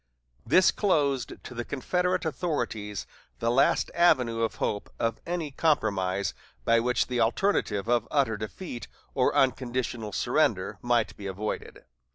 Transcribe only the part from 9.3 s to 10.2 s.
unconditional